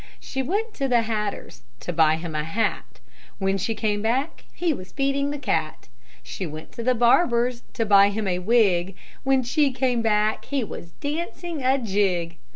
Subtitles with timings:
[0.19, 2.99] She went to the hatter's To buy him a hat;
[3.37, 5.89] When she came back He was feeding the cat.
[6.23, 10.63] She went to the barber's To buy him a wig; When she came back He
[10.63, 12.37] was dancing a jig.